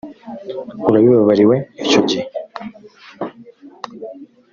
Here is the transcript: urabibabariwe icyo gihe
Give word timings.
urabibabariwe 0.87 1.55
icyo 1.83 2.01
gihe 2.09 2.25